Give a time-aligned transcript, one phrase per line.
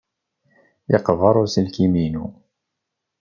[0.93, 2.25] Yeqber uselkim-inu.